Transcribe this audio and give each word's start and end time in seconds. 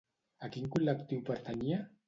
A 0.47 0.49
quin 0.55 0.65
col·lectiu 0.77 1.23
pertanyia? 1.31 1.83